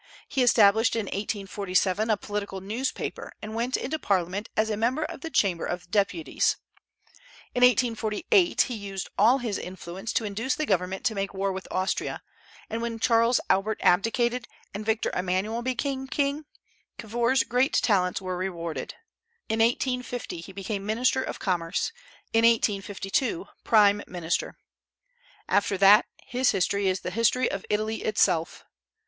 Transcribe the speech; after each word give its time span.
He 0.27 0.41
established 0.41 0.95
in 0.95 1.05
1847 1.05 2.09
a 2.09 2.17
political 2.17 2.59
newspaper, 2.59 3.33
and 3.39 3.53
went 3.53 3.77
into 3.77 3.99
parliament 3.99 4.49
as 4.57 4.71
a 4.71 4.75
member 4.75 5.03
of 5.03 5.21
the 5.21 5.29
Chamber 5.29 5.63
of 5.63 5.91
Deputies. 5.91 6.57
In 7.53 7.61
1848 7.61 8.61
he 8.61 8.73
used 8.73 9.09
all 9.15 9.37
his 9.37 9.59
influence 9.59 10.11
to 10.13 10.25
induce 10.25 10.55
the 10.55 10.65
government 10.65 11.05
to 11.05 11.13
make 11.13 11.35
war 11.35 11.51
with 11.51 11.67
Austria; 11.69 12.23
and 12.67 12.81
when 12.81 12.97
Charles 12.99 13.39
Albert 13.47 13.79
abdicated, 13.83 14.47
and 14.73 14.83
Victor 14.87 15.11
Emmanuel 15.13 15.61
became 15.61 16.07
king, 16.07 16.45
Cavour's 16.97 17.43
great 17.43 17.73
talents 17.73 18.19
were 18.19 18.35
rewarded. 18.37 18.95
In 19.49 19.59
1850 19.59 20.41
he 20.41 20.51
became 20.51 20.83
minister 20.83 21.21
of 21.21 21.37
commerce; 21.37 21.91
in 22.33 22.43
1852, 22.43 23.45
prime 23.63 24.01
minister. 24.07 24.57
After 25.47 25.77
that, 25.77 26.07
his 26.25 26.49
history 26.49 26.87
is 26.87 27.01
the 27.01 27.11
history 27.11 27.51
of 27.51 27.67
Italy 27.69 27.97
itself. 28.01 28.65